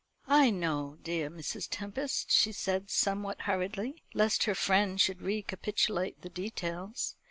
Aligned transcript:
"I 0.27 0.49
know, 0.49 0.97
dear 1.03 1.29
Mrs. 1.29 1.67
Tempest," 1.69 2.31
she 2.31 2.51
said 2.51 2.89
somewhat 2.89 3.41
hurriedly, 3.41 4.01
lest 4.15 4.45
her 4.45 4.55
friend 4.55 4.99
should 4.99 5.21
recapitulate 5.21 6.23
the 6.23 6.29
details. 6.29 7.15